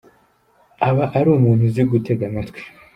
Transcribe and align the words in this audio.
Aba 0.89 1.05
ari 1.17 1.27
umuntu 1.31 1.61
uzi 1.67 1.81
gutega 1.91 2.23
amatwi. 2.29 2.61